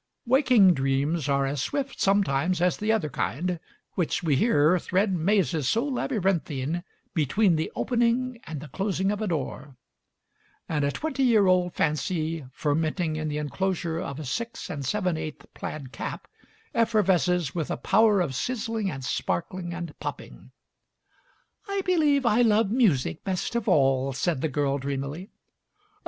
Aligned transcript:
Waking 0.25 0.73
dreams 0.73 1.29
are 1.29 1.45
as 1.45 1.61
swift, 1.61 2.01
sometimes, 2.01 2.59
as 2.59 2.75
the 2.77 2.91
other 2.91 3.07
kind— 3.07 3.59
which, 3.93 4.23
we 4.23 4.35
hear, 4.35 4.79
thread 4.79 5.13
mazes 5.13 5.67
so 5.67 5.85
laby 5.87 6.17
rinthine 6.19 6.83
"between 7.13 7.55
the 7.55 7.71
opening 7.75 8.41
and 8.47 8.61
the 8.61 8.67
closing 8.69 9.11
of 9.11 9.21
a 9.21 9.27
door"; 9.27 9.77
and 10.67 10.83
a 10.83 10.91
twenty 10.91 11.21
year 11.21 11.45
old 11.45 11.75
fancy, 11.75 12.43
fermenting 12.51 13.15
in 13.15 13.27
the 13.27 13.37
inclosure 13.37 13.99
of 13.99 14.19
a 14.19 14.25
six 14.25 14.71
and 14.71 14.87
seven 14.87 15.17
eighth 15.17 15.45
plaid 15.53 15.91
cap, 15.91 16.27
effervesces 16.73 17.53
with 17.53 17.69
a 17.69 17.77
power 17.77 18.21
of 18.21 18.33
sizzling 18.33 18.89
and 18.89 19.05
sparkling 19.05 19.71
and 19.71 19.93
popping. 19.99 20.49
"I 21.69 21.81
believe 21.81 22.25
I 22.25 22.41
love 22.41 22.71
music 22.71 23.23
best 23.23 23.53
of 23.53 23.67
all," 23.67 24.13
said 24.13 24.41
the 24.41 24.49
girl 24.49 24.79
dreamily. 24.79 25.29